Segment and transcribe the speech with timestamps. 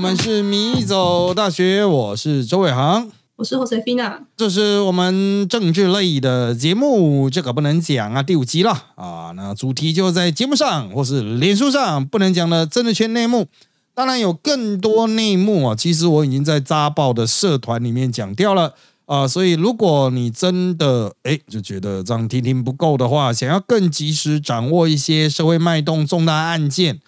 [0.00, 3.06] 们是迷走大学，我是周伟航。
[3.36, 9.32] 我是 Josefina，这是我们政治类的节目，这个不能讲啊，第五集了啊。
[9.36, 13.46] 那主题就在节目上或是脸书上不能讲的政治圈内幕，
[13.94, 15.76] 当然有更多内幕啊。
[15.76, 18.72] 其实我已经在扎报的社团里面讲掉了
[19.04, 19.28] 啊。
[19.28, 27.00] 所以如果你真的哎就觉得这样听听不够的话，想要更及时掌握一些社会脉动、重大案件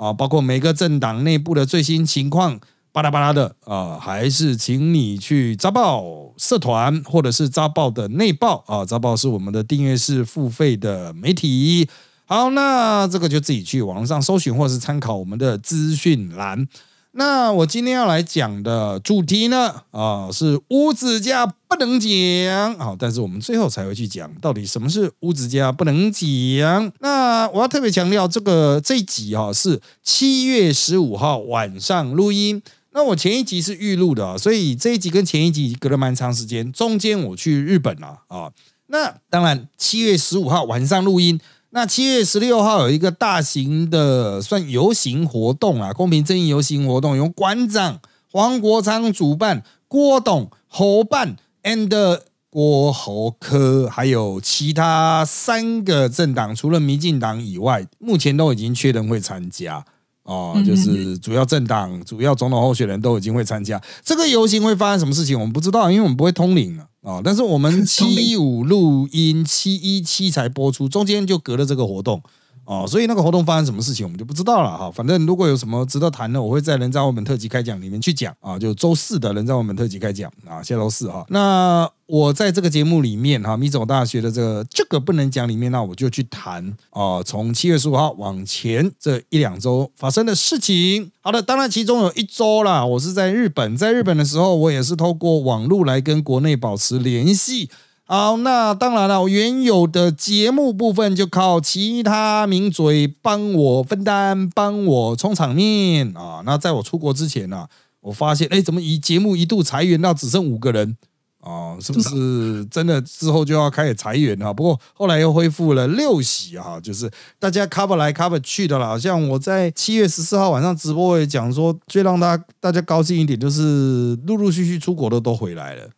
[0.00, 2.58] 啊，包括每个政党内部的最新情况。
[2.92, 6.02] 巴拉巴拉的啊，还是请你去扎报
[6.36, 8.84] 社团，或者是扎报的内报啊。
[8.84, 11.88] 扎报是我们的订阅式付费的媒体。
[12.24, 16.66] 好，那这个就自己去网上搜寻，或者是参考我们的资讯栏。
[17.12, 22.78] 那我今天要来讲的主题呢，啊，是屋子家不能讲。
[22.78, 26.92] 好，但是我们最后才会去讲到底什么是屋子家不能讲。
[27.00, 32.62] 那我要特别强调，这个这一集哈是七月十五号晚上录音。
[32.92, 38.50] 那我前一集是预录的，所以这一集跟前一集隔了蛮长时间，中间我去日本了啊。
[38.86, 41.40] 那当然，七月十五号晚上录音，
[41.72, 48.00] 那七月十六号有一个大型的算游行活动啊，公平正义游行活动，由馆长
[48.32, 59.84] 黄国昌主办，郭董侯办，and 郭侯科，还有其他三个政党，除了民进党以外，目前都已经确认会参加。
[60.30, 67.20] 哦，就是主要政党、主要总统候选人都已经会参加这个游行，会发生什么事情我们不知道，因为我们不会通灵啊啊。
[67.24, 72.22] 但是我们 七五录音，七一七才播出，中间就隔了这个活动。
[72.64, 74.88] 哦，所以那个活动发生什么事情，我们就不知道了哈。
[74.92, 78.56] 反正如果有什么值得谈的，我会在人在澳门特辑开讲里面去讲啊。
[78.56, 81.26] 就周四的人在澳门特辑开讲啊，下周四哈。
[81.30, 91.12] 那我在这个节目里面哈，米走大学的这个这个不能讲里面，那我就去谈啊，从七月十五号往前这一两周发生的事情。
[91.20, 97.70] 好的，当然其中有一周啦，我是在日本，在日本的时候，我也是透过网络来跟国内保持联系。
[98.06, 106.42] 好，那当然了，原有的节目部分就靠其他名嘴帮我分担，帮我充场面啊。
[106.44, 107.68] 那在我出国之前呢，
[108.00, 110.96] 我发现，哎，怎么一节目一度裁员到只剩五个人
[111.40, 111.76] 啊？
[111.80, 114.52] 是不是真的之后就要开始裁员啊？
[114.52, 118.98] 不过后来又恢复了六喜啊，就是大家 cover 来 cover 去的啦。
[118.98, 125.88] 像我在七月十四号晚上直播也讲说，最让大家大家高兴一点，就是陆陆续续出国的都回来了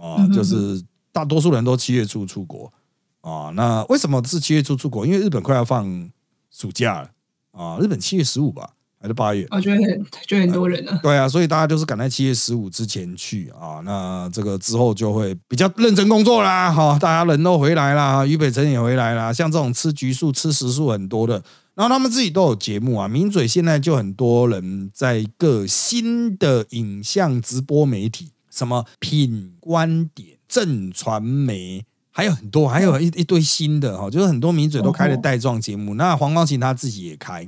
[0.00, 0.82] 啊，就是。
[1.10, 2.72] 大多数人都七月初出国
[3.22, 5.04] 啊，那为什么是七月初出国？
[5.04, 6.08] 因为日本快要放
[6.48, 7.10] 暑假了
[7.50, 8.70] 啊，日本七月十五吧，
[9.00, 9.46] 还是八月？
[9.50, 10.98] 我觉得很，就很多人了。
[11.02, 16.72] 对啊，所以大家就是赶在七月十五之前去啊，那这个之后就会比较认真工作啦。
[16.72, 19.32] 哈，大家人都回来啦，俞北辰也回来啦。
[19.32, 21.42] 像这种吃橘数、吃时数很多的，
[21.74, 23.06] 然后他们自己都有节目啊。
[23.06, 30.38] 名嘴现在就很多人在各新的影像直播媒体，什么品观点。
[30.48, 35.94] 正传媒还有很多，还有一一堆新的哈，就是很多名嘴都开了带状节目。
[35.94, 37.46] 那黄光琴他自己也开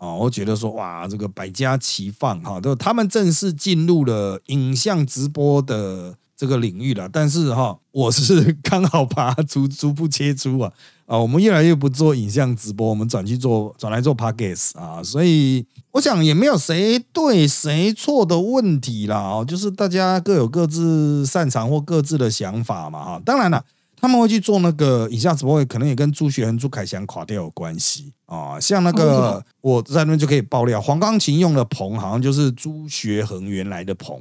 [0.00, 7.08] 哦，我觉得说哇，这个百家齐放哈，都他们正式进入了影像直播的这个领域了。
[7.08, 10.72] 但是哈，我是 刚好把它逐逐步切出啊
[11.04, 15.64] 啊，我们越来越不做影像直播，我们转去做转来做 podcast 啊，所以。
[15.92, 23.22] 我想也没有谁对谁错的问题啦，哦，就是大家各有各自擅长或各自的想法嘛，哈。
[23.24, 23.64] 当然了，
[24.00, 28.58] 他们会去做那个影像直播，可能也跟朱学恒、朱凯翔垮掉有关系啊。
[28.58, 34.20] 像那个我在那边就可以爆料，黄钢琴用的棚好像就是朱学恒原来的棚，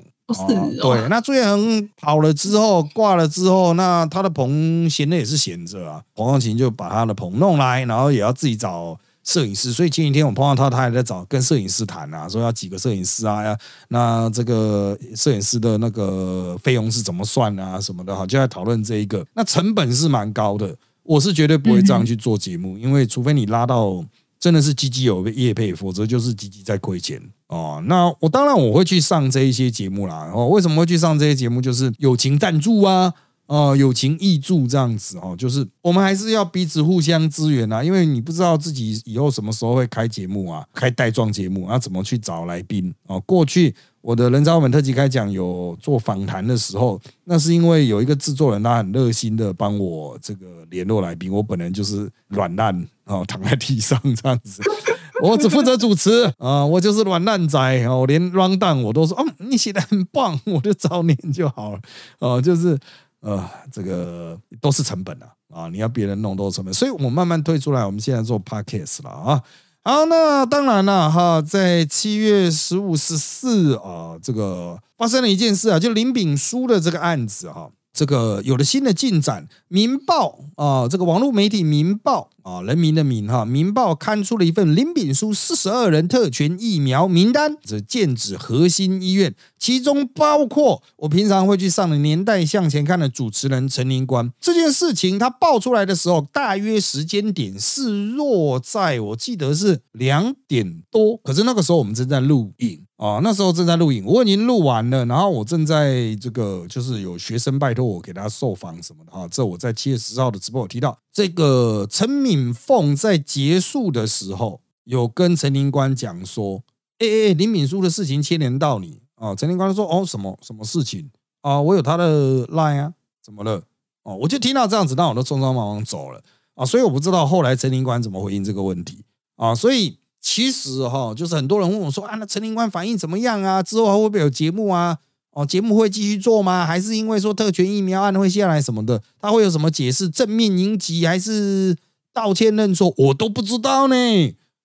[0.81, 1.07] 对。
[1.09, 6.01] 那朱学恒跑了之后挂了之后，那他的棚闲着也是闲着啊。
[6.15, 8.99] 黄钢琴就把他的棚弄来，然后也要自己找。
[9.29, 13.55] 摄影师，所以前几天我碰到他，他还在找跟摄影师谈啊，说要几个摄影师啊，
[13.89, 19.23] 那这个摄影师的那个费用是怎么算啊，什么的，哈，就在讨论这一个。
[19.35, 24.03] 那成本是蛮高的，我是绝对不会这样去做节目，因为除非你拉到
[24.39, 27.79] 真的是积极有业配，否则就是积极在亏钱哦。
[27.85, 31.61] 那我当然我会去上这一些节目啦，哦，为什么会去上这些节目？
[31.61, 33.13] 就是友情赞助啊。
[33.49, 43.19] 哦，友情义助这样子哦，就是我们还是要彼此互相支援啊，因为你不知道自己以后什么时候会开节目啊，开带状节目，要怎么去找来宾哦。
[43.21, 54.61] 过去我的人造本特辑开讲有做访谈的时候，那是因为有一个制作人他很热心的帮我这个联络来宾，我本人就是软烂哦，躺在地上这样子，
[55.23, 61.79] 我只负责主持啊，我就是软烂仔哦，连 round down 我都说嗯，你写的很棒，我就照念就好了
[62.19, 62.77] 哦，就是。
[63.21, 65.67] 呃，这个都是成本啊啊！
[65.67, 67.85] 你要别人弄都是成本，所以我慢慢退出来。
[67.85, 69.43] 我们现在做 podcast 了啊。
[69.83, 77.69] 好，那当然了哈，在七月十五、十四啊，这个发生了一件事啊，就林炳书的这个案子哈。
[77.91, 94.31] 这个有了新的进展，《民报》啊，这个网络媒体《民报》啊，人民的民哈，《民报》刊出了一份林炳书四十二人特权疫苗名单，这剑指核心医院，其中包括我平常会去上的《年代向前看》的主持人陈林官。
[94.39, 102.85] 这件事情他爆出来的时候，大约时间点是落在我记得是两点多，可是那个时候我们正在录影。
[102.99, 109.25] 啊，那时候正在录影，我已经录完了，然后我正在这个就是有学生拜托我给他受访什么的啊。
[109.31, 116.61] 这我在七月十号的直播有提到，这个陈敏凤在结束的时候有跟陈林官讲说
[116.99, 121.09] ：“哎哎，林敏书的事情牵连到你啊。”陈林官说：“哦，什么什么事情
[121.39, 121.61] 啊？
[121.61, 122.93] 我有他的 line 啊，
[123.23, 123.63] 怎么了？
[124.03, 126.21] 哦，我就听到这样子，那我都匆匆忙忙走了
[126.55, 126.65] 啊。
[126.65, 129.05] 所以我不知道后来陈林官怎么回应这个问题
[129.37, 129.55] 啊。
[129.55, 129.98] 所以。
[130.21, 133.63] 其实哈，就是很多人问我说啊，那陈林官反应怎么样啊？
[133.63, 134.97] 之后还会不会有节目啊？
[135.31, 136.65] 哦，节目会继续做吗？
[136.65, 140.09] 还是因为说特权疫苗案会下来什么的，他会有什么解释？
[140.09, 141.77] 正面迎击还是
[142.13, 142.93] 道歉认错？
[142.97, 143.95] 我都不知道呢。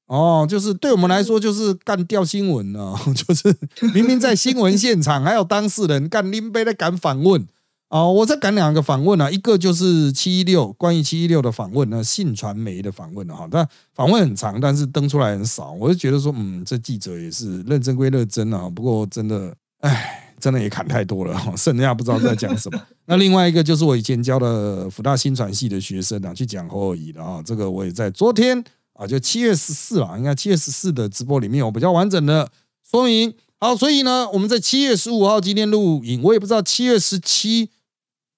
[0.06, 3.56] 哦，就是对我们来说，就是干掉新闻呢， 就是
[3.94, 7.46] 明明在新闻现场，还有当事人干拎杯的敢反问。
[7.94, 13.64] 哦，我再赶两个访问啊，一个就是七一六关于七一六的访问，呢信传媒的访问哈，但
[13.94, 22.80] 访问很长，但是登出来很少，我就觉得说，嗯，这记者也是认真归认真啊，不过真的，哎，真的也砍太多了，剩下不知道在讲什么。
[23.06, 28.60] 那另外一个就是我以前教的福大新传系的学生啊，去讲侯尔仪的啊，这个我也在昨天
[28.94, 32.50] 啊，就七月十四啊，应该七月十四的直播里面有比较完整的
[32.90, 33.32] 说明。
[33.60, 37.70] 好，所以呢，我们在七月十五号今天录影，我也不知道七月十七。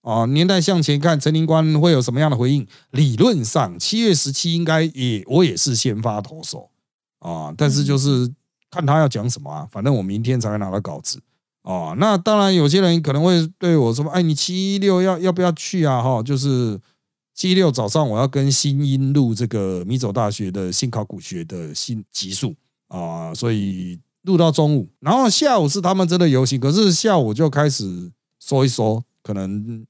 [0.06, 2.64] 啊，年代向前看，陈林官会有什么样的回应？
[2.92, 6.70] 理论上，七月十七应该也我也是先发投手
[7.18, 8.32] 啊，但是就是
[8.70, 11.20] 看他要讲什么啊，反正我明天才会拿到稿子
[11.62, 11.92] 啊。
[11.98, 16.80] 那当然，有些人可能会对我说：“哎，你七一六要要不要去啊？”哈，就是
[17.34, 22.54] 七一六早上我要跟新英录这个米走大学的新考古学的新集数
[22.86, 29.84] 啊，所以录到中午，然后下午是他们真的游行，可是下午就开始说一说，可能。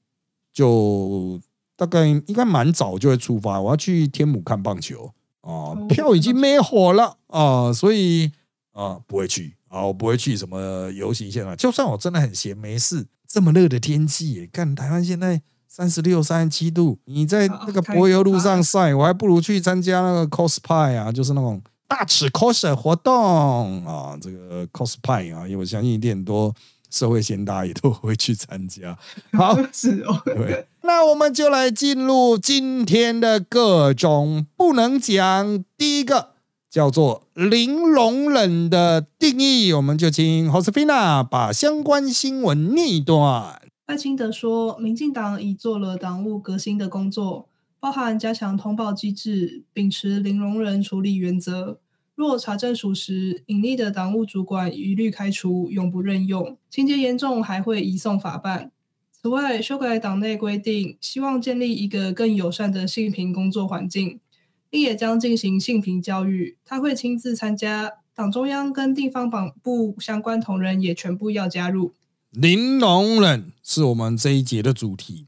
[0.57, 1.39] 就
[1.75, 5.11] 大概应该蛮早就会出发，我要去天母看棒球
[5.41, 8.31] 啊，票已经没火了啊，所以
[8.71, 11.55] 啊不会去啊，我不会去什么游行现场。
[11.55, 26.51] 就算我真的很闲没事，这么热的天气，看台湾现在三十六、三十七度，你在那个柏油路上晒，我还不如去参加那个 cosplay 啊，就是那种大尺 cos 活动啊，这个 cosplay 啊，因为我相信一定很多。
[26.89, 28.97] 社会贤达也都会去参加，
[29.37, 30.21] 好是哦。
[30.25, 35.63] 对，那我们就来进入今天的各种不能讲。
[35.77, 36.31] 第一个
[36.69, 43.61] 叫做零容忍的定义，我们就请 Josefina 把相关新闻念一段。
[43.87, 47.47] 赖清德说，民进党已做了党务革新的工作，
[47.79, 51.79] 包含加强通报机制，秉持零容忍处理原则。
[52.17, 58.71] 若查证属实，隐匿的党务主管一律开除，永不任用；情节严重，还会移送法办。
[59.11, 64.19] 此外，修改党内规定，希望建立一个更友善的性平工作环境，
[64.67, 66.57] 并也将进行性平教育。
[66.65, 71.93] 他会亲自参加，党中央跟地方党部相关同仁也全部要加入。
[72.31, 75.27] 零容忍是我们这一节的主题。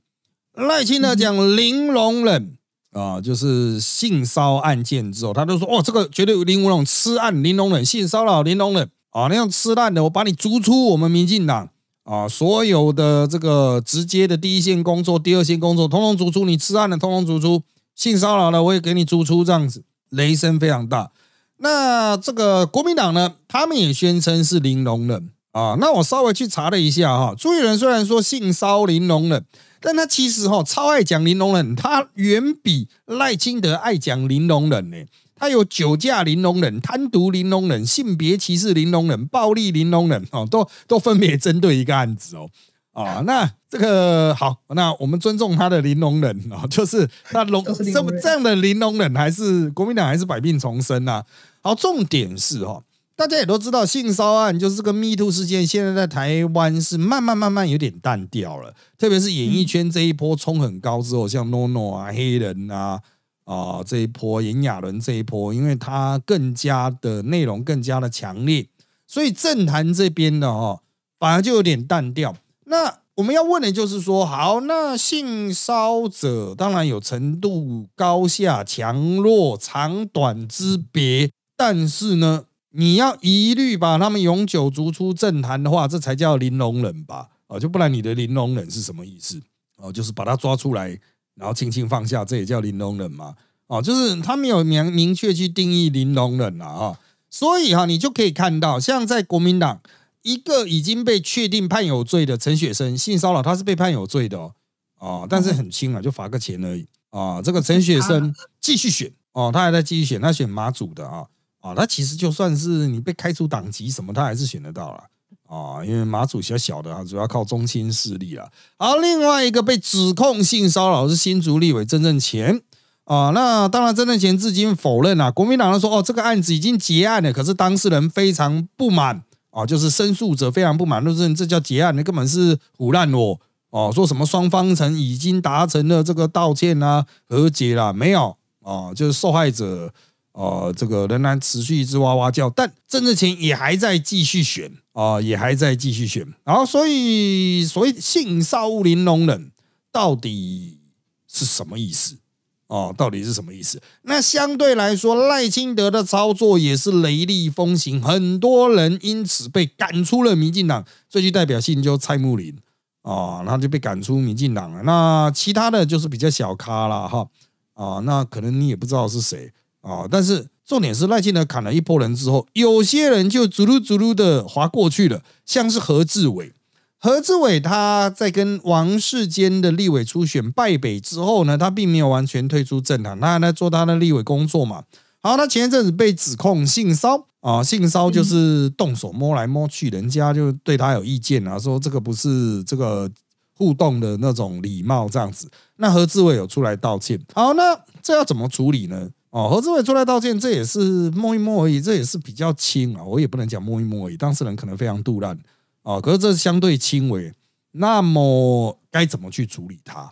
[0.54, 2.59] 赖清德讲零容忍。
[2.92, 11.70] 啊，就是性骚案件之后，他就说哦，这个绝对有零容忍，吃案零容忍，性骚扰零容忍啊，那样吃烂的，我把你逐出我们民进党
[12.04, 17.62] 啊，所有的这个直接的第一线工作、第二线工作，通通逐出，你吃案的通通逐出，
[17.94, 21.12] 性骚扰的我也给你逐出，这样子雷声非常大。
[21.58, 25.78] 那这个国民党呢，他们也宣称是零容忍啊。
[25.80, 29.46] 那我稍微去查了一下哈，朱立伦虽然说性骚零容忍。
[29.82, 34.98] 但他其实哈超爱讲零容忍，他远比赖清德爱讲零容忍呢。
[35.36, 42.50] 他有酒驾零容忍、贪渎零容忍、性别歧视零容忍、暴力零容忍哦，都都分别针对一个案子哦。
[42.92, 51.24] 啊， 那这个好，那我们尊重他的零容忍哦，就是他容这么这样的零容忍，还是国民党还是百病丛生呐？
[51.62, 52.84] 好，重点是哈。
[53.20, 58.74] 大家也都知道，性骚案就是这个 Me Too 事件，现在在台湾是慢慢慢慢有点淡掉了。
[58.98, 63.02] 特别是演艺圈这一波冲很高之后，像 NONO 啊、黑人啊
[63.44, 68.70] 啊这一波，炎亚纶这一波，因为它更加的内容更加的强烈，
[69.06, 70.80] 所以政坛这边的哈
[71.20, 72.38] 反而就有点淡掉。
[72.68, 87.30] 那我们要问的就是说，好，那性骚者当然有程度高下、强弱、长短之别，但是呢，你要一律把他们永久逐出政坛的话，这才叫零容忍吧？
[87.48, 89.42] 啊，就不然你的零容忍是什么意思？
[89.78, 91.00] 哦，就是把他抓出来，
[91.36, 93.36] 然后轻轻放下，这也叫零容忍吗？
[93.68, 97.00] 哦，就是他没有明明确去定义零容忍了啊，
[97.30, 99.82] 所以哈，你就可以看到，像在国民党
[100.22, 104.54] 一个已经被确定判有罪的陈雪生性骚扰，他是被判有罪的哦，
[105.00, 107.42] 哦，但是很轻啊，就罚个钱而已啊。
[107.42, 111.26] 这个陈雪生继续选哦，他还在继续选，他选马祖的啊
[111.62, 115.04] 啊，他其实就算是你被开除党籍什么，他还是选得到了。
[115.48, 118.48] 啊，因为马祖小小的啊，主要靠中亲势力了。
[118.78, 122.62] 好，另外一个被指控性骚扰是新竹立委郑正前
[123.06, 123.32] 啊。
[123.34, 125.32] 那当然，郑正前至今否认啊。
[125.32, 133.92] 国民党说，哦，这个案子已经结案了，可是当事人非常不满啊，就是申诉者非常不满，就是这叫结案，那根本是胡乱我哦。
[133.92, 138.94] 说什么双方曾已经达成了这个道歉啊、和解了，没有啊？
[138.94, 139.92] 就是受害者。
[140.40, 146.26] 哦，这个仍然持续一直哇哇叫，但郑志前也还在继续选啊，也还在继续选。
[146.46, 149.52] 然后，所以所谓性少林容忍
[149.92, 150.80] 到底
[151.28, 152.20] 是什么意思？
[152.68, 153.82] 哦，到底是什么意思？
[154.04, 160.86] 那相对来说，赖清德的操作也是雷厉风行，很多人因此被赶出了民进党。
[161.10, 162.56] 最具代表性就蔡穆林
[163.02, 164.84] 啊，然后就被赶出民进党了。
[164.84, 167.28] 那其他的就是比较小咖了哈
[167.74, 169.52] 啊，那可能你也不知道是谁。
[169.82, 170.08] 啊！
[170.10, 176.54] 但是重点是赖清德砍了一波人之后，有些人就逐噜逐噜的划过去了，像是何志伟。
[177.02, 184.84] 何志伟他在跟王世坚的立委初选败北之后呢，他并没有完全退出政坛，他还在做他的立委工作嘛。
[185.22, 193.10] 好，他前一阵子被指控性骚啊，性骚就是动手摸来摸去，人家就对他有意见啊，说这个不是这个
[193.54, 195.50] 互动的那种礼貌这样子。
[195.78, 197.18] 那何志伟有出来道歉。
[197.34, 199.10] 好，那这要怎么处理呢？
[199.32, 203.04] 哦，何志伟出来道歉，这也是摸一摸而已，这也是比较轻啊。
[203.04, 205.38] 我也不能讲摸一摸而已，当事人可能非常杜烂
[205.84, 206.02] 啊。
[206.02, 207.32] 可是这是相对轻微，
[207.74, 210.12] 那么该怎么去处理他？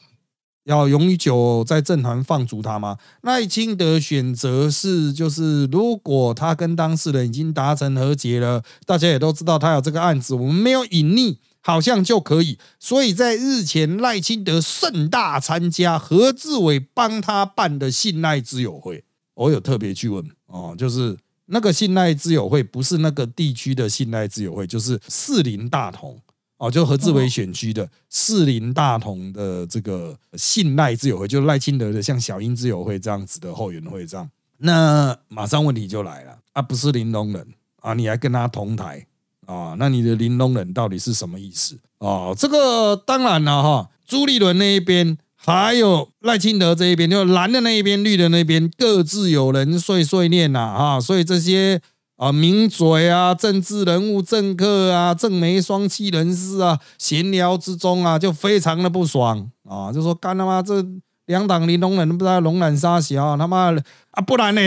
[0.66, 2.98] 要永久在政坛放逐他吗？
[3.22, 12.60] 赖清德选择是，就是如果他跟当事人已经达成和解了，大家也都知道他有这个案子，我们没有隐匿，好像就可以。
[12.80, 19.06] 所以在日前赖清德盛大参加何志伟帮他办的信赖之友会。
[19.38, 21.16] 我有特别去问哦，就是
[21.46, 26.20] 那个信赖之友会不是那个地区的信赖之友会，就是士林大同
[26.58, 34.28] 哦，就何志伟选区的士林大同的这个信赖之友会，就是赖清德的像小英之友会这样子的后援会这样。
[34.58, 37.48] 那马上问题就来了啊，不是林东人
[37.82, 39.06] 啊，你还跟他同台
[39.46, 39.76] 啊？
[39.78, 42.34] 那你的林东人到底是什么意思啊？
[42.36, 45.20] 这个当然了哈，朱立伦那一边。
[45.48, 51.82] 还有赖清德这一边，就蓝的那一边，绿的那边，各自有人碎碎念呐，啊，所以这些
[52.18, 60.86] 啊名嘴啊、政治人物、政客啊、政媒双栖人士啊，闲聊之中啊，就非常的不爽啊，就说干他妈这
[61.28, 64.62] 两党林龙人不知道龙胆沙小，他妈的啊，不然呢，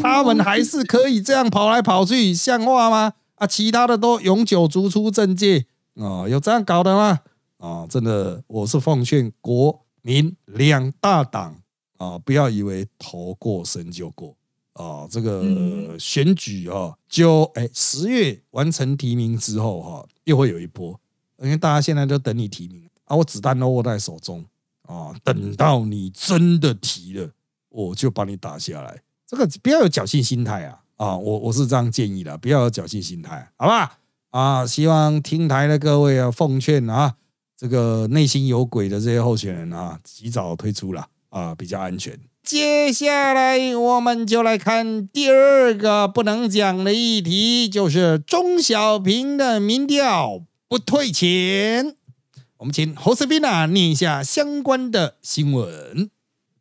[0.00, 3.12] 他们还是可以这样跑来跑去，像话吗？
[3.34, 5.66] 啊，其他的都永久逐出政界
[5.96, 7.20] 啊，有这样搞的吗？
[7.58, 9.83] 啊，真的，我是奉劝国。
[10.06, 11.56] 民两大党
[11.96, 14.36] 啊，不要以为投过身就过
[14.74, 15.08] 啊！
[15.10, 15.42] 这个
[15.98, 21.00] 选举啊，就哎十月完成提名之后哈，又会有一波，
[21.38, 24.44] 因为大家现在都等你提名啊，我子弹都握在手中
[24.82, 27.30] 啊，等到你真的提了，
[27.70, 29.00] 我就把你打下来。
[29.26, 31.16] 这个不要有侥幸心态啊啊！
[31.16, 33.98] 我我是这样建议的，不要有侥幸心态，好吧？
[34.28, 37.16] 啊，希望听台的各位啊，奉劝啊。
[37.56, 42.18] 这个内心有鬼的这些候选人啊，及早退出了啊，比较安全。
[42.42, 51.96] 接下来我们就来看第二个不能讲的议题，就是钟小平的民调不退钱。
[52.58, 56.10] 我们请侯世斌啊念一下相关的新闻。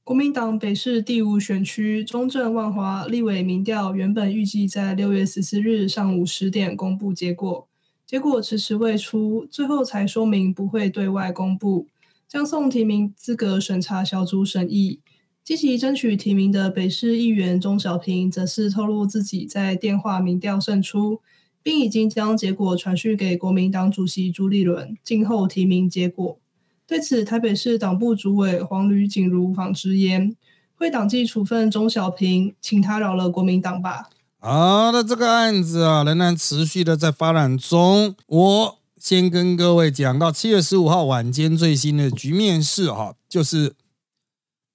[0.04, 7.68] 国民党北市第五选区中正万华立委民调原本预计在六月十四日上午十点公布结果。
[8.06, 11.88] 结果迟迟未出，最后才说明不会对外公布，
[12.28, 15.00] 将送提名资格审查小组审议。
[15.44, 21.22] 积极争取提名的北市议员钟小平，则是透露自己在电话民调胜出，
[21.62, 26.40] 并已经将结果传讯给国民党主席朱立伦，静候提名结果。
[26.86, 30.36] 对此，台北市党部主委黄吕锦如访直言，
[30.76, 34.10] 会党纪处分钟小平，请他饶了国民党吧。
[34.46, 38.14] 好的，这个案子啊，仍然持续的在发展中。
[38.28, 43.74] 我先跟各位讲到七月十五号晚间最新的局面是哈，就是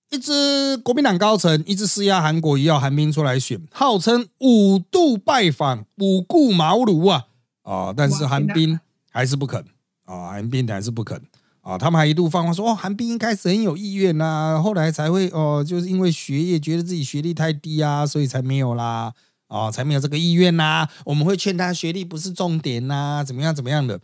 [0.08, 7.26] 一支国民党高层一直施压韩国瑜要韩冰出来选，号称五度拜访五顾茅庐啊
[7.62, 9.62] 啊，但是韩冰还是不肯
[10.06, 11.20] 啊，韩冰还是不肯。
[11.60, 19.12] 啊，他们还一度放话说，哦，韩冰一开始很有意愿呐，后来才会哦，就是因为学业觉得自己学历太低啊，所以才没有啦，
[19.48, 20.88] 啊，才没有这个意愿呐。
[21.04, 24.00] 我们会劝他学历不是重点呐，怎么样怎么样的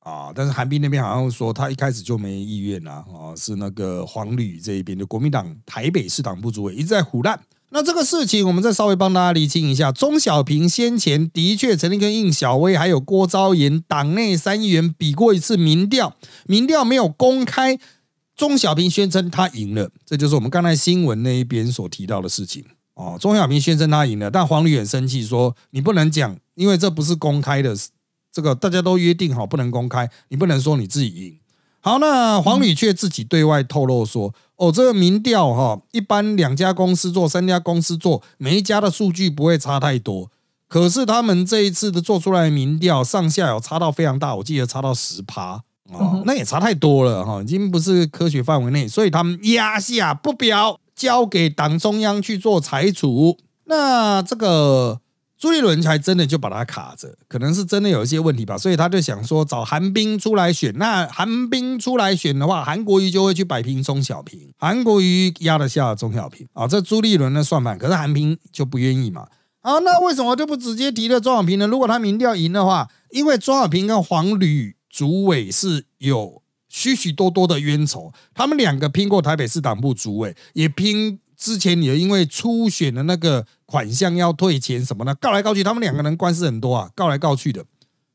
[0.00, 0.32] 啊？
[0.34, 7.38] 但是韩冰那边好像说他一开始就没意愿呐，啊，是那个黄旅这一边的国民党台北市党部主委一直在胡乱。
[7.70, 9.90] 那这个事情，我们再稍微帮大家厘清一下。
[9.90, 16.14] 钟小平先前的确曾经跟应小薇还有郭昭言党内三议员比过一次民调，
[16.46, 17.76] 民调没有公开，
[18.36, 23.16] 钟小平宣称他赢了，这就是我们刚才新闻那一边所提到的事情哦。
[23.20, 27.74] 钟小平先生他赢了，但黄旅很生气说：“你不能讲，因为这不是公开的，
[28.32, 31.38] 这个大家都约定好不能公开，你不能说你自己赢。”
[31.80, 34.34] 好，那黄旅却自己对外透露说。
[34.56, 40.30] 哦，这个民调哈，一般两家公司做，三家公司做，每一家的数据不会差太多。
[40.68, 45.60] 可是他们这一次的做出来的民调，上下有差到非常大，我记得差到十趴
[45.92, 53.38] 哦，那也差太多了哈，已经不是科学范围内，所以他们压下不表，交给党中央去做裁处。
[53.64, 55.00] 那这个。
[55.36, 60.72] 朱立伦才真的就把他卡着，可能是真的有一些问题吧，所以他就想说找韩冰出来选。
[60.78, 66.66] 那韩冰出来选的话，韩国瑜就会去摆平钟小平，韩国瑜压得下钟小平啊。
[66.66, 69.26] 这朱立伦的算盘，可是韩冰就不愿意嘛。
[69.60, 71.66] 啊，那为什么就不直接提了钟小平呢？
[71.66, 76.40] 如果他民调赢的话，因为钟小平跟黄旅主委是有
[76.74, 81.20] 许许多多的冤仇，他们两个拼过台北市党部主委，也拼。
[81.36, 87.64] 之前也因为初选的那个款项要退钱什么的，告来告去，他们两个人官司很多啊，告来告去的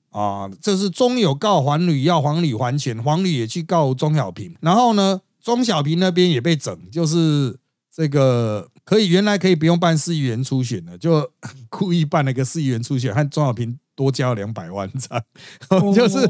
[0.10, 0.50] 啊。
[0.62, 7.60] 这是中有告黄旅要黄旅还钱，黄旅也去告钟小平，然后呢，钟小平那边也被整，就是
[7.94, 11.30] 这个可以原来可以不用办市议员初选的，就
[11.70, 15.24] 故意办了个市议员初选，和钟小平多交两百万这样，
[15.94, 16.26] 就是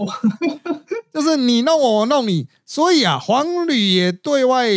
[1.13, 4.67] 就是你弄我，我弄你，所以啊，黄旅也对外。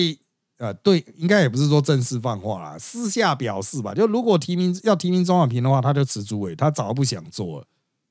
[0.58, 3.92] 呃，对，应该也不是说正式放话啦，私下表示吧。
[3.92, 7.66] 就如果提名要提名钟小平的话，他就辞主委，他早不想做了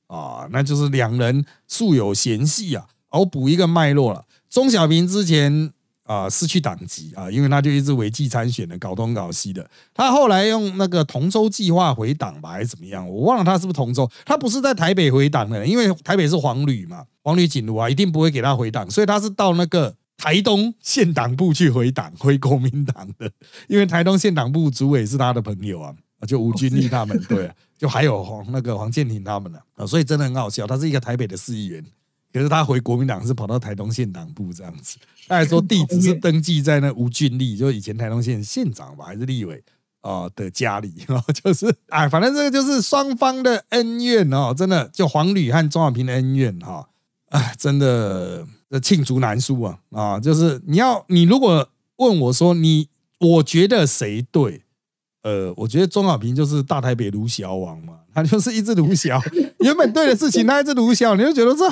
[0.08, 0.46] 啊。
[0.52, 2.88] 那就是两人素有嫌隙啊。
[3.12, 5.72] 我补一个脉络了，钟小平之前
[6.12, 9.70] 啊失去党籍啊，因为他就一直违纪参选的，搞东搞西的。
[9.94, 13.08] 他后来用那个同州计划回党吧，还是怎么样？
[13.08, 19.96] 我忘了他是不是同州，他不是在台北回党的，因为台北是黄旅嘛，黄旅锦如啊，一定不会给他回党，所以他是到那个。
[20.18, 23.28] 台东县党部去回党回国民党的，
[23.68, 25.92] 因为台东县党部主委是他的朋友啊，
[26.28, 30.68] 就吴君丽他们，对，就还有黄那个黄建庭他们呢啊，所以真的很好笑。
[30.68, 31.84] 他是一个台北的市议员，
[32.34, 34.98] 可是他回国民党是跑到台东县党部这样子。
[35.28, 39.64] 他还说地址是登记在那吴俊丽，就以前台东县县长吧，还是立委
[40.02, 46.90] 啊的家里，然 后就是哎，反正这个就是双方的恩怨哦，真的就黄旅和钟小平的恩怨哈，
[47.30, 48.46] 哎， 真的。
[48.72, 50.18] 这罄竹难书啊啊！
[50.18, 51.68] 就是你要你如果
[51.98, 52.88] 问我说你，
[53.20, 54.64] 我觉得谁对？
[55.24, 59.22] 呃，我觉得钟小平就是大台北卢小王嘛，他就是一只卢小，
[59.60, 61.70] 原本对的事情，他一只卢小，你就觉得说，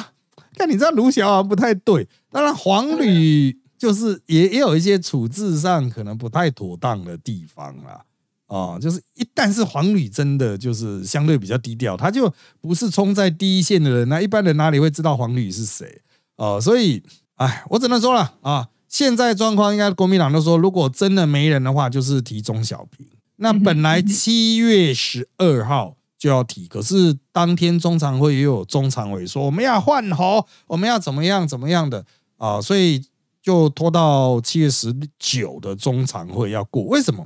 [0.59, 2.07] 看你这卢小王不太对。
[2.29, 8.05] 当然黄旅就是也也有一些处置上可能不太妥当的地方啊。
[8.49, 16.01] 啊，就是一旦是黄旅真的就是相对比较低调，他就不是冲在第一线的人，那一般人哪里会知道黄旅是谁？
[16.35, 17.03] 哦，所以，
[17.35, 23.05] 哎，我只能说了啊，现在状况应该国民党都说，如果真的没人的话，就是提钟小平。
[23.35, 32.05] 那本来七月十二号就要提，可是当天中常会也有中常委说我们要换候，我们要怎么样怎么样的
[32.35, 33.01] 啊，所以
[33.41, 36.83] 就拖到七月十九的中常会要过。
[36.83, 37.25] 为什么？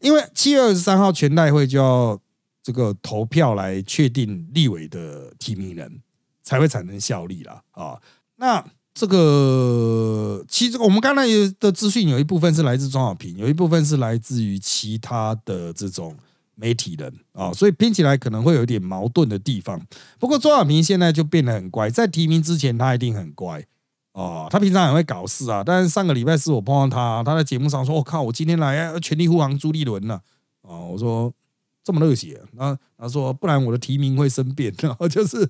[0.00, 2.18] 因为七月二十三号全代会就要
[2.62, 6.00] 这个投票来确定立委的提名人，
[6.42, 8.00] 才会产生效力了啊。
[8.36, 11.26] 那这个其实我们刚才
[11.60, 16.16] 的资讯有一部分是来自庄小平，有一部分是来自于其他的这种
[16.60, 19.80] 媒体人啊，所以拼起来可能会有点矛盾的地方。
[20.18, 23.64] 不过周小平现在就变得很乖，在提名之前他一定很乖
[24.12, 25.62] 啊，他平常很会搞事啊。
[25.64, 30.22] 但是上个礼拜四我碰到他，他在节目上说：“我靠，我今天来要全力护航朱立伦了。”
[30.62, 31.32] 啊，我说。
[31.82, 35.42] 这么热血，啊他说不然我的提名会生变，然 后就是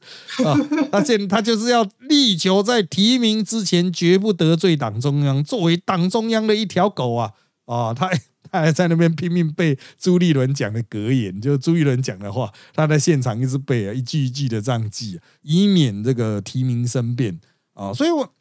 [0.45, 0.55] 啊，
[0.93, 7.33] 他现他就是要力求在提名之前绝不得罪党中央，作为党中央的一条狗啊
[7.67, 8.09] 啊，他
[8.51, 17.39] 他还在那边拼命背朱立伦讲的格言，就朱立伦讲的话，他在现场一直背啊，一句一句的这样记，以免这个提名生变
[17.75, 17.93] 啊。
[17.93, 18.33] 所以，我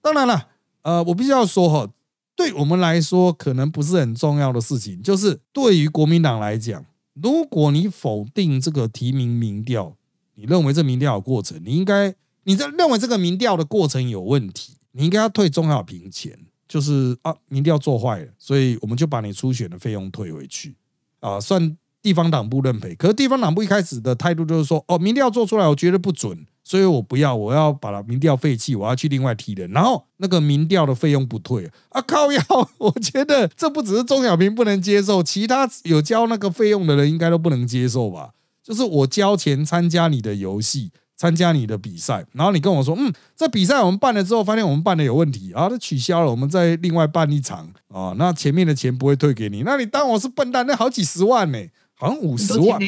[0.00, 0.48] 当然了，
[0.82, 1.90] 呃，我必须要说哈，
[2.34, 9.96] 对我们来说可能不是很重要的事情，就是对于国民党来讲，如果你否定这个提名民调，
[10.34, 16.38] 你认为这民调的过程，你应该你在认为这个民调的过程有问题，你应该要退中小平钱。
[16.72, 20.74] 就是啊，民调做坏了，所以我们就把你初选的费用退回去
[21.20, 22.94] 啊，算地方党部认赔。
[22.94, 29.70] 可是地方党部一开始的态度就是说，哦，民调做出来我觉得不准，所以我不要，我要把它民调废弃，我要去另外提人。
[29.72, 32.42] 然后那个民调的费用不退啊，靠要，
[32.78, 38.30] 我觉得这不只是钟小平不能接受，其他有交那个费用的人应该都不能接受吧？
[38.62, 40.90] 就是我交钱参加你的游戏。
[41.16, 50.66] 参加你的比赛，然后你跟我说，嗯，这比赛我们办了之后，发现我们办的有问题啊，都取消了，我们再另外办一场啊，那前面的钱不会退给你，那你当我是笨蛋？
[50.66, 51.58] 那好几十万呢，
[51.94, 52.80] 好像五十万，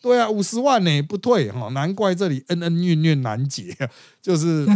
[0.00, 3.76] 对啊，五十万呢不退哈，难怪这里恩恩怨怨难解，
[4.22, 4.66] 就是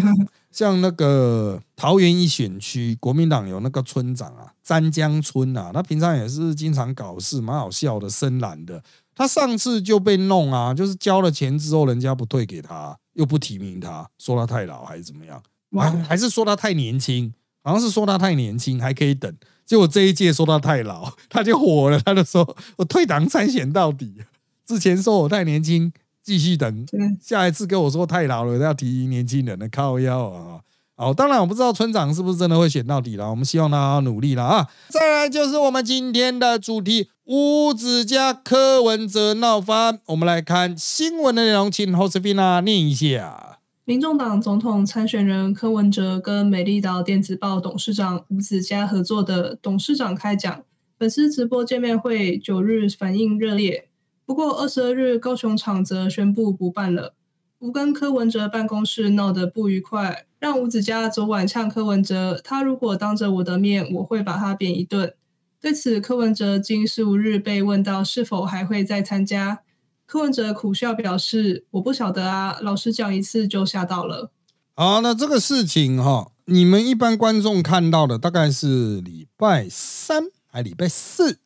[0.53, 8.83] 像那个桃园一选区，国民党有那个村长啊，詹江村啊，他平常也是经常搞事，蛮好笑的，深蓝的，
[9.17, 12.97] 他上次就被弄啊，就是交了钱之后，人家不退给他。
[13.15, 15.43] 又不提名他，说他太老还是怎么样？
[15.73, 17.33] 还还是说他太年轻？
[17.65, 19.35] 好像是说他太年轻，还可以等。
[19.65, 21.99] 结果这一届说他太老， 他就火了。
[22.01, 24.21] 他就说：“我退党参选到底。”
[24.67, 25.91] 之前说我太年轻，
[26.23, 26.87] 继续等。
[27.19, 30.61] 下一次跟我说太老了，要提年轻人的靠腰啊！
[30.99, 33.29] 好，当然我不知道村长是不是真的会选到底了。
[33.29, 34.67] 我们希望他努力了啊！
[34.89, 40.01] 再来就是我们今天的主题：吴子嘉、柯文哲闹翻。
[40.07, 43.59] 我们来看新闻的内容，请 Josefina 念一下。
[43.85, 50.63] 民众党总统参选人柯文哲跟美丽岛电子报董事长吴子嘉合作的董事长开讲
[50.99, 53.91] 粉丝直播见面会，九日反应热烈。
[54.25, 57.13] 不过二十二日高雄场则宣布不办了。
[57.59, 65.15] 吴跟柯文哲办公室闹得不愉快，让吴子嘉昨晚呛柯文哲：“他如果当着我的面，我会把他扁一顿。”
[65.59, 69.61] 对此，柯文哲今十五日被问到是否还会再参加，
[70.05, 74.31] 柯文哲苦笑表示：“我不晓得啊，老师讲一次就吓到了。”
[74.77, 81.39] 好，那这个事情哈，你们一般观众看到的大概是礼拜三还礼拜四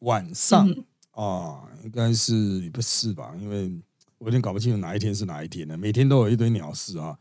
[0.00, 0.68] 晚上
[1.12, 3.80] 啊，应该是礼拜四吧，因为。
[4.20, 7.16] 我有点搞不清楚哪一天是哪一天了，每天都有一堆鸟事啊。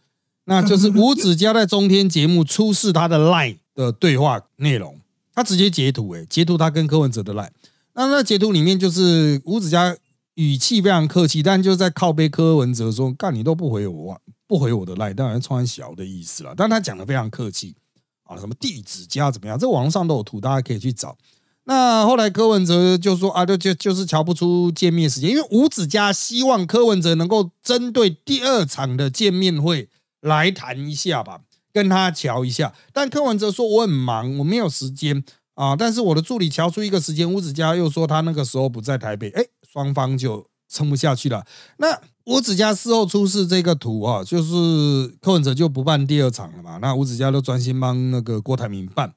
[0.46, 5.00] 那就是吴子嘉在中天节目出示他的 line 的对话内容，
[5.34, 7.52] 他直接截图，诶，截图他跟柯文哲的 line。
[7.94, 9.96] 那那截图里面就是吴子嘉
[10.36, 17.76] 语气非常客气，但就是在靠背柯文哲说：“干你都不回我，不回我的 line，当然穿小的意思了。”但他讲的非常客气
[18.24, 19.58] 啊，什么地址家怎么样？
[19.58, 21.18] 这网上都有图，大家可以去找。
[21.66, 29.88] 那后来柯文哲就说啊，就就就是瞧不出见面时间，因为吴子嘉希望柯文哲能够针对第二场的见面会
[30.20, 31.42] 来谈一下吧，
[31.72, 32.74] 跟他瞧一下。
[32.92, 35.76] 但柯文哲说我很忙，我没有时间啊。
[35.76, 41.46] 但是我的助理瞧出一个时间，吴子嘉又说他那个时候不在台北，哎，双方就撑不下去了。
[41.78, 46.80] 那吴子嘉事后出示这个图啊，就是柯文哲就不办第二场了嘛。
[46.82, 49.14] 那吴子嘉就专心帮那个郭台铭办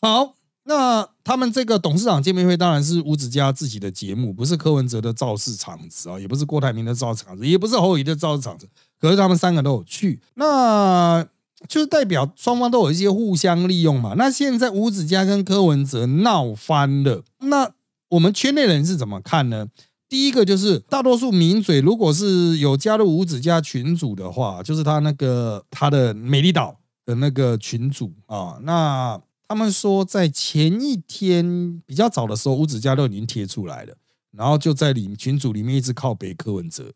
[0.00, 0.36] 好。
[0.70, 8.68] 那他们这个董事长见面会当然是吴子嘉自己的节目，不是柯文哲的造势场子啊，也不是郭台铭的造势场子，也不是侯友的造势场子。
[9.00, 11.26] 可是他们三个都有去，那
[11.66, 14.14] 就是代表双方都有一些互相利用嘛。
[14.16, 17.72] 那现在吴子嘉跟柯文哲闹翻了，那
[18.10, 19.66] 我们圈内人是怎么看呢？
[20.08, 29.20] 第一个就是大多数名嘴如果是有加入吴子嘉群组的话，就是他那个他的美丽岛的那个群组啊，那。
[29.50, 33.96] 他们说，在前一天比较早的时候，五子嘉都已经贴出来了，
[34.30, 36.92] 然后就在里群组里面一直靠北柯文哲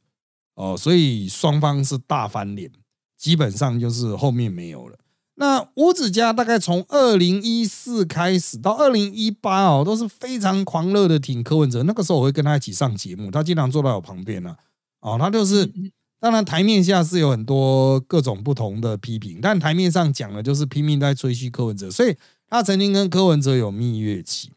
[0.54, 2.70] 哦，所以双方是大翻脸，
[3.18, 4.96] 基本上就是后面没有了。
[5.34, 11.82] 那五子家大概从二零一四开始到二零一八哦，都是非常狂热的挺柯文哲。
[11.82, 14.54] 那个时候我会跟他一起上节目，他经常坐在我旁边呢。
[15.00, 15.68] 哦，他就是
[16.20, 22.16] 当然台面下是有很多各种不同的批评，但台面上讲的就是拼命在吹嘘柯文哲，所以。
[22.48, 24.50] 他曾经跟柯文哲有蜜月期，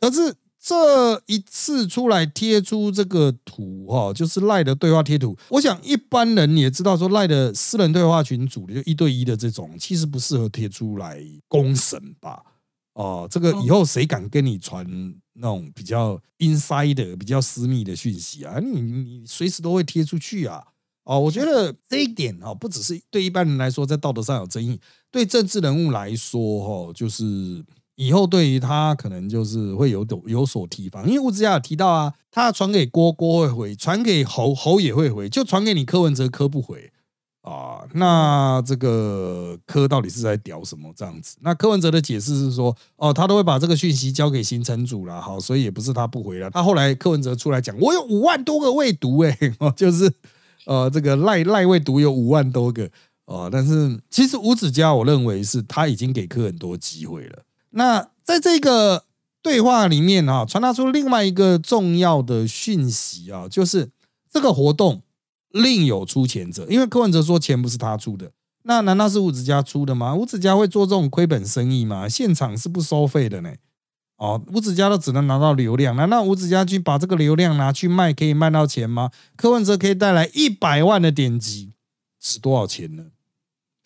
[0.00, 5.36] 可是这一次出来贴出这个图哈，就是赖的对话贴图。
[5.50, 12.42] 我想一般人也知道，说赖的私人对话群组就一对一的这种，其实不适合贴出来公审吧？
[12.94, 14.86] 哦，这个以后谁敢跟你传
[15.34, 18.58] 那种比较 inside 的、比较私密的讯息啊？
[18.60, 20.64] 你你随时都会贴出去啊！
[21.02, 24.80] 哦，我觉得这一点哦，不只是对一般人来说在道德上有争议，
[25.14, 36.90] 对政治人物来说哈，就是以后对于他可能就是会有有所提防，因为吴子嘉有提到啊，他传给郭郭会回，传给侯侯也会回，就传给你柯文哲柯不回
[37.42, 37.86] 啊。
[37.92, 41.36] 那这个柯到底是在屌什么这样子？
[41.42, 46.50] 那柯文哲的解释是说，哦，他都会把这个讯息交给新城主了，好，所以也不是他不回了。
[46.50, 49.38] 他后来柯文哲出来讲，我有五万多个未读，哎，
[49.76, 50.12] 就是
[50.66, 52.90] 呃，这个赖赖未读有五万多个。
[53.26, 57.44] 哦，但是其实吴子嘉，我认为是他已经给柯很多机会了。
[57.70, 59.04] 那在这个
[59.42, 63.90] 对话里面啊，传达出另外一个重要的讯息啊，就是
[64.30, 65.02] 这个活动
[65.50, 66.66] 另有出钱者。
[66.68, 68.30] 因为柯文哲说钱不是他出的，
[68.62, 70.14] 那难道是吴子嘉出的吗？
[70.14, 72.08] 吴子嘉会做这种亏本生意吗？
[72.08, 73.52] 现场是不收费的呢。
[74.16, 79.10] 哦，吴子嘉都只能拿到流量，难道吴子嘉去把这个流量拿去卖，可以卖到钱吗？
[79.34, 81.72] 柯文哲可以带来一百万的点击，
[82.20, 83.06] 值多少钱呢？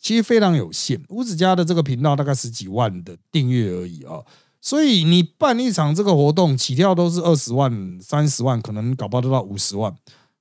[0.01, 4.23] 其实非常有限，吴子嘉的这个频道大概十几万的订阅而已啊，
[4.61, 9.93] 所以你办一场这个活动，起跳都是二十万、三十万，可能搞不好都到五十万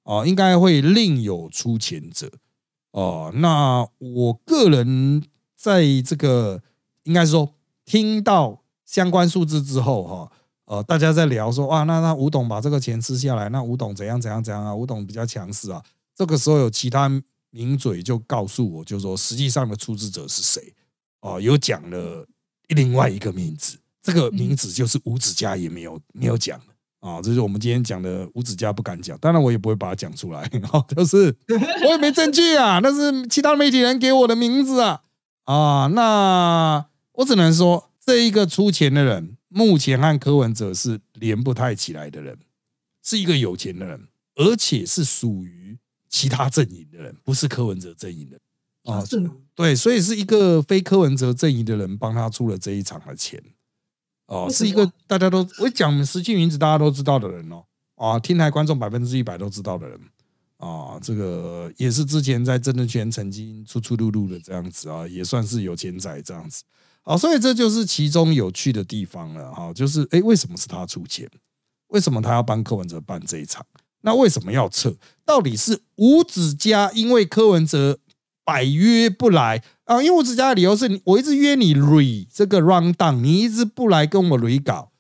[0.04, 2.32] 啊，应该会另有出钱者
[2.92, 3.32] 哦。
[3.34, 5.24] 那我个人
[5.56, 6.62] 在这个
[7.04, 10.32] 应该说听到相关数字之后哈，
[10.66, 14.76] 呃，大家在聊说哇，那那吴董把这个钱吃下来，那吴董怎样怎样怎样啊？
[14.76, 15.84] 吴董比较强势啊，
[16.16, 17.12] 这个时候有其他。
[17.50, 20.74] 名嘴就告诉我，就说实际上的出资者是谁？
[21.22, 22.28] 哦，有讲了
[22.68, 26.62] 另外一个名字，这个名字就是吴子嘉也没有没有讲
[27.00, 30.48] 啊，这是我们今天讲的吴子嘉不敢讲，当然我也不会把它讲出来，
[30.96, 31.36] 就是
[31.86, 35.02] 我也没证据啊， 那是其他媒体人给我的名字啊
[35.46, 42.38] 啊，那我只能说这一个出钱的人，目前和柯文哲是连不太起来的人，
[43.04, 45.80] 是一个有钱的人，而且是属于。
[46.18, 48.40] 其他阵营的人不是柯文哲阵营的
[48.92, 49.04] 啊，
[49.54, 53.40] 对，所以是一个非柯文哲阵营的人帮他出了这一场的钱。
[54.26, 57.64] 哦，是一个大家都我讲实际名字大家都知道的人哦。
[57.96, 60.00] 啊，听台观众百分之一百都知道的人。
[60.58, 66.64] 啊，这个也是之前在政治圈曾经出出入入的这样子啊，也算是有钱仔这样子。
[67.04, 69.54] 啊，所以这就是其中有趣的地方了。
[69.54, 71.30] 哈，就是哎，为什么是他出钱？
[71.90, 73.66] 为什么他要帮柯文哲办这一场？
[74.08, 74.96] 那为什么要撤？
[75.26, 78.00] 到底是吴子嘉因为柯文哲
[78.46, 80.02] 百约不来啊？
[80.02, 84.92] 因为吴子嘉的理由是我一直约你 re 这个 round down，你一直不来跟我 re 搞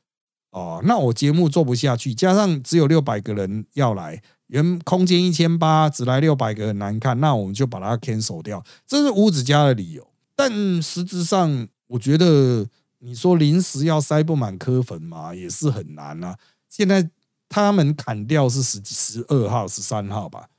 [0.51, 10.05] 哦，那我节目做不下去，加上只有六百个人要来，原空间一千八，只来六百个很难看，那我们就把它 cancel 掉，这是吴子家的理由。
[10.35, 12.67] 但实质上，我觉得
[12.99, 16.35] 你说临时要塞不满柯粉嘛，也是很难啊。
[16.67, 17.09] 现在。
[17.49, 20.49] 他们砍掉是十十二号、十三号吧？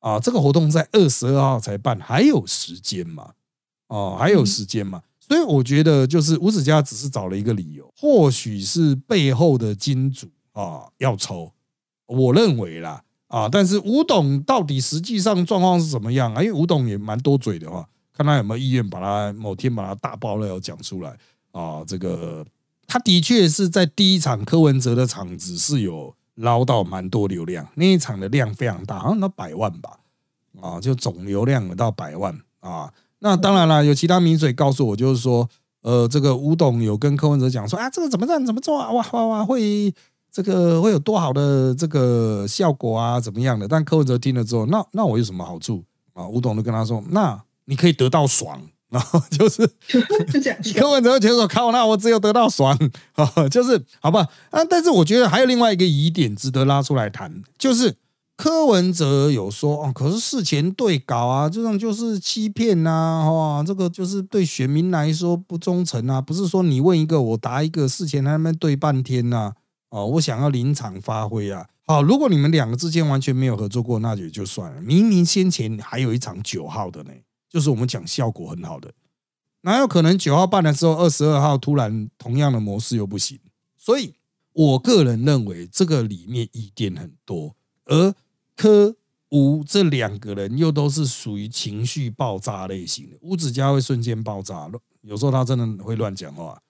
[0.00, 3.32] 啊，这个活动在二十二号才办，还有时间嘛？
[3.88, 5.02] 哦，还有时间嘛？
[5.18, 11.52] 所以我觉得，就是吴子嘉只是找了一个理由，或许是背后的金主啊要抽，
[12.06, 16.42] 我认为啦啊，但是吴董到底实际上状况是怎么样啊？
[16.42, 21.18] 因为吴董也蛮多嘴的话，看他有没有意愿把他某天把他大爆料讲出来
[21.50, 21.82] 啊？
[21.84, 22.46] 这个
[22.86, 26.14] 他的确是在第一场柯文哲的场子是有。
[26.38, 29.98] 捞到蛮多流量，那一场的量非常大，好像到百万吧，
[30.60, 32.92] 啊，就总流量有到百万啊。
[33.18, 35.48] 那当然了，有其他名嘴告诉我，就是说，
[35.82, 39.92] 呃，这个吴董有跟柯文哲讲说，啊，这个怎么样怎么做啊，哇哇哇，会
[40.30, 43.66] 这个会有多好的这个效果啊，怎么样的？
[43.66, 46.28] 但柯文哲听了之后，那那我有什么好处啊？
[46.28, 48.60] 吴董就跟他说，那你可以得到爽。
[48.90, 49.66] 然后就是
[50.74, 52.74] 柯文哲就说：“靠，那我只有得到爽
[53.16, 53.48] 啊！
[53.50, 54.64] 就是好吧啊！
[54.64, 57.96] 但是我觉得还有另外一个疑点值得拉出来谈，就是
[58.34, 66.20] 柯文哲有说哦，可是事前对稿啊，这种就是欺骗呐，哇，这个就是对选民来说不忠诚啊！
[66.20, 69.52] 不是说你问一个我答一个，事前他们对半天呐，
[69.90, 71.66] 哦，我想要临场发挥啊！
[71.86, 74.80] 好，如果你们两个之间完全没有合作过，那也就算了。
[74.80, 77.10] 明明先前还有一场九号的呢。”
[77.48, 78.92] 就是我们讲效果很好的，
[79.62, 83.38] 哪有可能九号办的时候，二十二号突然同样的模式又不行？
[83.76, 84.14] 所以
[84.52, 87.56] 我个人认为这个里面疑点很多，
[87.86, 88.14] 而
[88.56, 88.96] 柯
[89.30, 93.16] 吴这两个人又都是属于情绪爆炸类型的。
[93.20, 94.70] 吴子嘉会瞬间爆炸，
[95.02, 96.60] 有时候他真的会乱讲话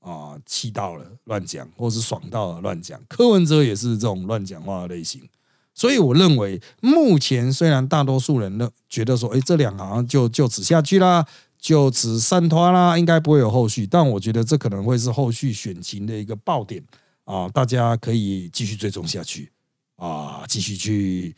[0.00, 3.00] 啊，气到了乱讲，或是爽到了乱讲。
[3.08, 5.28] 柯文哲也是这种乱讲话的类型。
[5.76, 11.26] 所以我认为，目前虽然大多数人呢觉得说，哎，这两行就就此下去啦，
[11.58, 13.86] 就此散脱啦，应该不会有后续。
[13.86, 16.82] 但我觉得这可能会是后续选情的一个爆点
[17.24, 19.52] 啊，大家可以继续追踪下去
[19.96, 21.36] 啊，继续去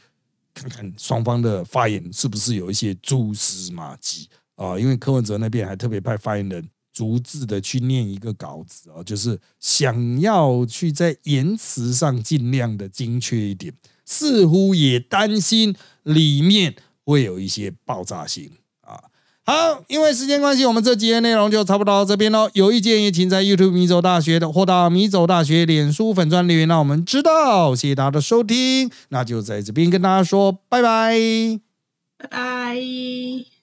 [0.55, 4.79] 看看双方的发言是不是有一些蛛丝马迹啊。
[4.79, 13.72] 因为柯文哲那边还特别派发言人逐字的去念一个稿子哦，就是想要去在言辞上尽量的精确一点，
[14.04, 18.98] 似乎也担心里面会有一些爆炸性啊。
[19.44, 22.50] 好，因为时间关系，我们这几页内容就差不多到这边喽。
[22.54, 27.76] 有意见也请在 YouTube 米走大学的或到米走大学脸书粉专留言，让我们知道。
[27.76, 31.16] 谢谢大家的收听，那就在这边跟大家说拜拜。
[32.18, 33.57] 拜拜。